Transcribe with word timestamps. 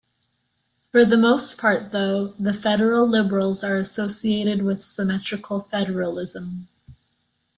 For 0.91 1.05
the 1.05 1.15
most 1.15 1.59
part 1.59 1.91
though, 1.91 2.29
the 2.39 2.55
federal 2.55 3.07
Liberals 3.07 3.63
are 3.63 3.75
associated 3.75 4.63
with 4.63 4.83
symmetrical 4.83 5.59
federalism. 5.61 6.69